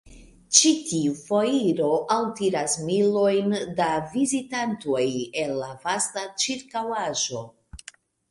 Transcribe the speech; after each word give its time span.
Ĉi 0.59 0.69
tiu 0.91 1.17
foiro 1.25 1.89
altiras 2.15 2.77
milojn 2.87 3.53
da 3.81 3.89
vizitantoj 4.15 5.03
el 5.45 5.53
la 5.61 5.69
vasta 5.87 6.25
ĉirkaŭaĵo. 6.45 7.45